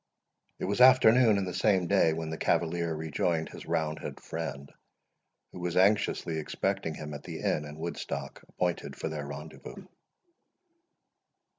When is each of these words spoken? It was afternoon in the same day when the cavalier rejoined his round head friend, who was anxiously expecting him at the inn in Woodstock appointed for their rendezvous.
It 0.57 0.65
was 0.65 0.81
afternoon 0.81 1.37
in 1.37 1.45
the 1.45 1.53
same 1.53 1.85
day 1.85 2.11
when 2.11 2.31
the 2.31 2.37
cavalier 2.39 2.95
rejoined 2.95 3.49
his 3.49 3.67
round 3.67 3.99
head 3.99 4.19
friend, 4.19 4.71
who 5.51 5.59
was 5.59 5.77
anxiously 5.77 6.39
expecting 6.39 6.95
him 6.95 7.13
at 7.13 7.21
the 7.21 7.39
inn 7.41 7.65
in 7.65 7.77
Woodstock 7.77 8.41
appointed 8.49 8.95
for 8.95 9.09
their 9.09 9.27
rendezvous. 9.27 9.85